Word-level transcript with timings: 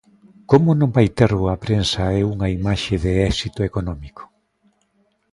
Como 0.49 0.69
non 0.79 0.93
vai 0.95 1.07
ter 1.17 1.31
boa 1.41 1.57
prensa 1.65 2.03
e 2.19 2.19
unha 2.33 2.47
imaxe 2.57 2.95
de 3.03 3.11
éxito 3.31 3.59
económico? 3.69 4.23